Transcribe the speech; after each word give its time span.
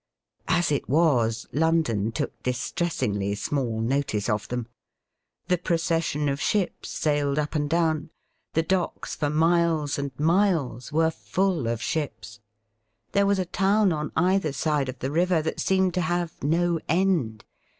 As 0.47 0.71
it 0.71 0.89
was, 0.89 1.45
London 1.53 2.11
took 2.11 2.41
distressingly 2.41 3.35
small 3.35 3.81
notice 3.81 4.29
of 4.31 4.47
them. 4.47 4.65
The 5.47 5.59
procession 5.59 6.27
of 6.27 6.41
ships 6.41 6.89
sailed 6.89 7.37
up 7.37 7.53
and 7.53 7.69
down. 7.69 8.09
The 8.53 8.63
docks 8.63 9.15
for 9.15 9.29
miles 9.29 9.99
and 9.99 10.09
miles 10.19 10.91
were 10.91 11.11
full 11.11 11.67
of 11.67 11.83
ships. 11.83 12.39
There 13.11 13.27
was 13.27 13.37
a 13.37 13.45
town 13.45 13.91
on 13.93 14.11
either 14.15 14.53
side 14.53 14.89
of 14.89 14.97
the 14.97 15.11
river 15.11 15.39
that 15.43 15.59
seemed 15.59 15.93
to 15.93 16.01
have 16.01 16.43
no 16.43 16.79
end. 16.89 17.45